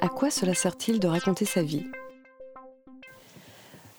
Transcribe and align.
À 0.00 0.08
quoi 0.08 0.30
cela 0.30 0.54
sert-il 0.54 1.00
de 1.00 1.08
raconter 1.08 1.44
sa 1.44 1.62
vie 1.62 1.84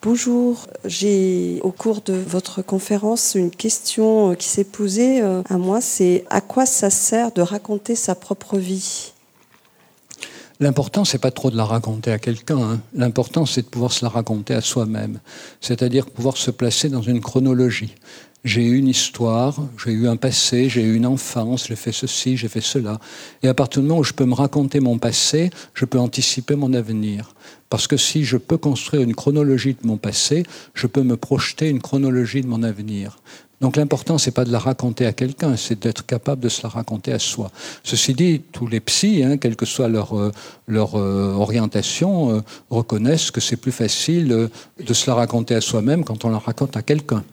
Bonjour, 0.02 0.68
j'ai 0.86 1.60
au 1.62 1.72
cours 1.72 2.00
de 2.00 2.14
votre 2.14 2.62
conférence 2.62 3.36
une 3.36 3.52
question 3.52 4.34
qui 4.36 4.48
s'est 4.48 4.64
posée 4.64 5.22
euh, 5.22 5.42
à 5.50 5.58
moi, 5.58 5.82
c'est 5.82 6.24
à 6.30 6.40
quoi 6.40 6.66
ça 6.66 6.90
sert 6.90 7.34
de 7.34 7.42
raconter 7.42 7.96
sa 7.96 8.16
propre 8.16 8.58
vie? 8.58 9.12
L'important, 10.62 11.04
c'est 11.04 11.20
pas 11.20 11.32
trop 11.32 11.52
de 11.52 11.58
la 11.58 11.66
raconter 11.66 12.12
à 12.12 12.20
quelqu'un. 12.20 12.60
Hein. 12.60 12.82
L'important, 12.94 13.46
c'est 13.46 13.62
de 13.62 13.68
pouvoir 13.68 13.92
se 13.92 14.04
la 14.04 14.10
raconter 14.10 14.54
à 14.54 14.62
soi-même. 14.62 15.20
C'est-à-dire 15.60 16.06
pouvoir 16.06 16.36
se 16.36 16.52
placer 16.52 16.90
dans 16.90 17.02
une 17.02 17.22
chronologie. 17.22 17.96
J'ai 18.46 18.64
eu 18.64 18.78
une 18.78 18.88
histoire, 18.88 19.60
j'ai 19.84 19.92
eu 19.92 20.08
un 20.08 20.16
passé, 20.16 20.70
j'ai 20.70 20.82
eu 20.82 20.96
une 20.96 21.06
enfance, 21.06 21.68
j'ai 21.68 21.76
fait 21.76 21.92
ceci, 21.92 22.38
j'ai 22.38 22.48
fait 22.48 22.62
cela. 22.62 22.98
Et 23.44 23.50
à 23.50 23.54
partir 23.54 23.82
du 23.82 23.88
moment 23.90 24.00
où 24.00 24.04
je 24.06 24.14
peux 24.14 24.24
me 24.24 24.34
raconter 24.34 24.80
mon 24.80 24.98
passé, 24.98 25.50
je 25.74 25.84
peux 25.84 26.00
anticiper 26.00 26.56
mon 26.56 26.74
avenir. 26.74 27.34
Parce 27.70 27.86
que 27.86 27.98
si 27.98 28.24
je 28.24 28.38
peux 28.38 28.58
construire 28.58 29.02
une 29.02 29.14
chronologie 29.14 29.74
de 29.74 29.86
mon 29.86 29.98
passé, 29.98 30.44
je 30.74 30.88
peux 30.88 31.04
me 31.04 31.18
projeter 31.18 31.68
une 31.68 31.82
chronologie 31.82 32.42
de 32.42 32.48
mon 32.48 32.64
avenir. 32.64 33.20
Donc 33.60 33.76
l'important, 33.76 34.18
c'est 34.18 34.32
pas 34.32 34.46
de 34.46 34.54
la 34.54 34.60
raconter 34.60 35.06
à 35.06 35.12
quelqu'un, 35.12 35.58
c'est 35.58 35.78
d'être 35.78 36.06
capable 36.06 36.42
de 36.42 36.48
se 36.48 36.64
la 36.64 36.70
raconter 36.70 37.12
à 37.12 37.20
soi. 37.20 37.52
Ceci 37.84 38.14
dit, 38.14 38.42
tous 38.54 38.68
les 38.68 38.80
psys, 38.80 39.22
hein, 39.22 39.36
quelle 39.36 39.58
que 39.58 39.66
soit 39.66 39.90
leur, 39.90 40.18
euh, 40.18 40.32
euh, 40.70 41.34
orientation, 41.34 42.38
euh, 42.38 42.42
reconnaissent 42.70 43.32
que 43.32 43.42
c'est 43.42 43.58
plus 43.58 43.74
facile 43.74 44.50
de 44.80 44.94
se 44.94 45.10
la 45.10 45.16
raconter 45.16 45.56
à 45.56 45.62
soi-même 45.62 46.06
quand 46.06 46.24
on 46.24 46.30
la 46.30 46.40
raconte 46.40 46.78
à 46.78 46.82
quelqu'un. 46.82 47.26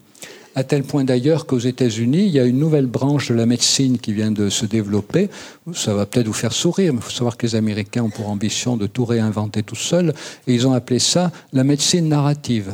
À 0.58 0.64
tel 0.64 0.84
point 0.84 1.04
d'ailleurs 1.04 1.44
qu'aux 1.44 1.58
États-Unis, 1.58 2.24
il 2.24 2.30
y 2.30 2.40
a 2.40 2.44
une 2.46 2.58
nouvelle 2.58 2.86
branche 2.86 3.28
de 3.28 3.34
la 3.34 3.44
médecine 3.44 3.98
qui 3.98 4.14
vient 4.14 4.30
de 4.30 4.48
se 4.48 4.64
développer. 4.64 5.28
Ça 5.74 5.92
va 5.92 6.06
peut-être 6.06 6.28
vous 6.28 6.32
faire 6.32 6.54
sourire, 6.54 6.94
mais 6.94 7.00
il 7.00 7.02
faut 7.02 7.10
savoir 7.10 7.36
que 7.36 7.46
les 7.46 7.56
Américains 7.56 8.04
ont 8.04 8.08
pour 8.08 8.30
ambition 8.30 8.78
de 8.78 8.86
tout 8.86 9.04
réinventer 9.04 9.62
tout 9.62 9.76
seuls, 9.76 10.14
et 10.46 10.54
ils 10.54 10.66
ont 10.66 10.72
appelé 10.72 10.98
ça 10.98 11.30
la 11.52 11.62
médecine 11.62 12.08
narrative. 12.08 12.72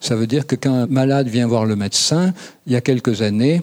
Ça 0.00 0.16
veut 0.16 0.26
dire 0.26 0.46
que 0.46 0.54
quand 0.54 0.74
un 0.74 0.86
malade 0.86 1.28
vient 1.28 1.46
voir 1.46 1.64
le 1.64 1.76
médecin, 1.76 2.34
il 2.66 2.74
y 2.74 2.76
a 2.76 2.82
quelques 2.82 3.22
années, 3.22 3.62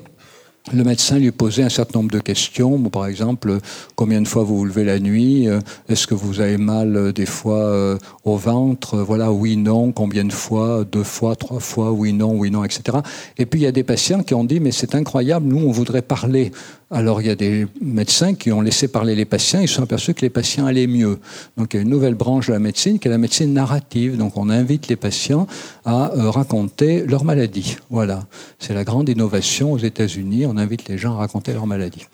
le 0.73 0.83
médecin 0.83 1.19
lui 1.19 1.31
posait 1.31 1.61
un 1.61 1.69
certain 1.69 1.99
nombre 1.99 2.11
de 2.11 2.19
questions. 2.19 2.81
par 2.89 3.05
exemple, 3.05 3.59
combien 3.95 4.21
de 4.21 4.27
fois 4.27 4.43
vous 4.43 4.57
vous 4.57 4.65
levez 4.65 4.83
la 4.83 4.99
nuit 4.99 5.47
euh, 5.47 5.59
Est-ce 5.89 6.07
que 6.07 6.15
vous 6.15 6.39
avez 6.39 6.57
mal 6.57 6.95
euh, 6.95 7.11
des 7.11 7.27
fois 7.27 7.59
euh, 7.59 7.97
au 8.23 8.35
ventre 8.37 8.97
Voilà, 8.97 9.31
oui, 9.31 9.57
non. 9.57 9.91
Combien 9.91 10.25
de 10.25 10.33
fois 10.33 10.83
Deux 10.83 11.03
fois, 11.03 11.35
trois 11.35 11.59
fois 11.59 11.91
Oui, 11.91 12.13
non, 12.13 12.35
oui, 12.35 12.49
non, 12.49 12.63
etc. 12.63 12.97
Et 13.37 13.45
puis 13.45 13.59
il 13.59 13.63
y 13.63 13.67
a 13.67 13.71
des 13.71 13.83
patients 13.83 14.23
qui 14.23 14.33
ont 14.33 14.43
dit 14.43 14.59
mais 14.59 14.71
c'est 14.71 14.95
incroyable. 14.95 15.45
Nous, 15.47 15.63
on 15.63 15.71
voudrait 15.71 16.01
parler 16.01 16.51
alors 16.91 17.19
il 17.19 17.27
y 17.27 17.31
a 17.31 17.35
des 17.35 17.65
médecins 17.81 18.35
qui 18.35 18.51
ont 18.51 18.61
laissé 18.61 18.87
parler 18.87 19.15
les 19.15 19.25
patients, 19.25 19.59
ils 19.59 19.67
se 19.67 19.75
sont 19.75 19.83
aperçus 19.83 20.13
que 20.13 20.21
les 20.21 20.29
patients 20.29 20.67
allaient 20.67 20.85
mieux. 20.85 21.19
Donc 21.57 21.73
il 21.73 21.77
y 21.77 21.79
a 21.79 21.83
une 21.83 21.89
nouvelle 21.89 22.13
branche 22.13 22.47
de 22.47 22.53
la 22.53 22.59
médecine 22.59 22.99
qui 22.99 23.07
est 23.07 23.11
la 23.11 23.17
médecine 23.17 23.53
narrative. 23.53 24.17
Donc 24.17 24.37
on 24.37 24.49
invite 24.49 24.87
les 24.87 24.95
patients 24.95 25.47
à 25.83 26.13
euh, 26.13 26.29
raconter 26.29 27.05
leur 27.05 27.23
maladie. 27.23 27.77
Voilà, 27.89 28.25
c'est 28.59 28.75
la 28.75 28.83
grande 28.83 29.09
innovation 29.09 29.71
aux 29.71 29.79
États-Unis. 29.79 30.45
On 30.45 30.57
invite 30.57 30.87
les 30.87 30.97
gens 30.97 31.13
à 31.15 31.17
raconter 31.17 31.53
leur 31.53 31.65
maladie. 31.65 32.05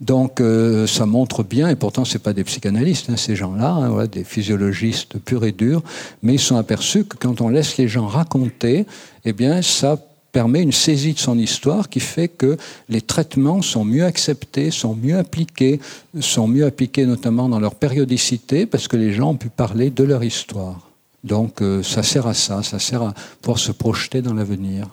Donc 0.00 0.40
euh, 0.40 0.86
ça 0.86 1.06
montre 1.06 1.42
bien, 1.42 1.68
et 1.68 1.76
pourtant 1.76 2.04
c'est 2.04 2.20
pas 2.20 2.32
des 2.32 2.44
psychanalystes, 2.44 3.10
hein, 3.10 3.16
ces 3.16 3.34
gens-là, 3.34 3.70
hein, 3.70 4.06
des 4.06 4.24
physiologistes 4.24 5.18
purs 5.18 5.44
et 5.44 5.52
durs, 5.52 5.82
mais 6.22 6.34
ils 6.34 6.40
sont 6.40 6.56
aperçus 6.56 7.04
que 7.04 7.16
quand 7.16 7.40
on 7.40 7.48
laisse 7.48 7.76
les 7.78 7.88
gens 7.88 8.06
raconter, 8.06 8.86
eh 9.24 9.32
bien 9.32 9.60
ça 9.60 9.98
permet 10.32 10.62
une 10.62 10.72
saisie 10.72 11.14
de 11.14 11.18
son 11.18 11.38
histoire 11.38 11.88
qui 11.88 12.00
fait 12.00 12.28
que 12.28 12.56
les 12.88 13.00
traitements 13.00 13.62
sont 13.62 13.84
mieux 13.84 14.04
acceptés, 14.04 14.70
sont 14.70 14.94
mieux 14.94 15.18
appliqués, 15.18 15.80
sont 16.20 16.48
mieux 16.48 16.64
appliqués 16.64 17.06
notamment 17.06 17.48
dans 17.48 17.60
leur 17.60 17.74
périodicité 17.74 18.66
parce 18.66 18.88
que 18.88 18.96
les 18.96 19.12
gens 19.12 19.30
ont 19.30 19.36
pu 19.36 19.48
parler 19.48 19.90
de 19.90 20.04
leur 20.04 20.22
histoire. 20.22 20.88
Donc 21.24 21.60
euh, 21.60 21.82
ça 21.82 22.02
sert 22.02 22.26
à 22.26 22.34
ça, 22.34 22.62
ça 22.62 22.78
sert 22.78 23.02
à 23.02 23.14
pouvoir 23.42 23.58
se 23.58 23.72
projeter 23.72 24.22
dans 24.22 24.34
l'avenir. 24.34 24.88